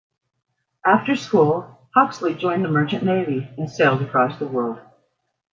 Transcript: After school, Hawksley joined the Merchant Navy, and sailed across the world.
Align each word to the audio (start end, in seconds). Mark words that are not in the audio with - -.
After 0.83 1.15
school, 1.15 1.87
Hawksley 1.93 2.33
joined 2.33 2.65
the 2.65 2.69
Merchant 2.69 3.03
Navy, 3.05 3.47
and 3.59 3.69
sailed 3.69 4.01
across 4.01 4.39
the 4.39 4.47
world. 4.47 4.79